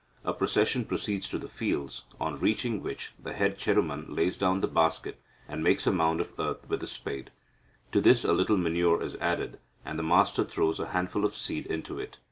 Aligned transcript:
A 0.25 0.33
procession 0.33 0.85
proceeds 0.85 1.29
to 1.29 1.37
the 1.37 1.47
fields, 1.47 2.05
on 2.19 2.33
reaching 2.33 2.81
which 2.81 3.13
the 3.21 3.33
head 3.33 3.59
Cheruman 3.59 4.07
lays 4.09 4.35
down 4.35 4.61
the 4.61 4.67
basket, 4.67 5.21
and 5.47 5.63
makes 5.63 5.85
a 5.85 5.91
mound 5.91 6.19
of 6.19 6.33
earth 6.39 6.67
with 6.67 6.79
the 6.79 6.87
spade. 6.87 7.29
To 7.91 8.01
this 8.01 8.23
a 8.23 8.33
little 8.33 8.57
manure 8.57 9.03
is 9.03 9.13
added, 9.17 9.59
and 9.85 9.99
the 9.99 10.03
master 10.03 10.43
throws 10.43 10.79
a 10.79 10.87
handful 10.87 11.23
of 11.23 11.35
seed 11.35 11.67
into 11.67 11.99
it. 11.99 12.17